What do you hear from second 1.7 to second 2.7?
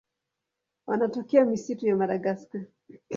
ya Madagaska.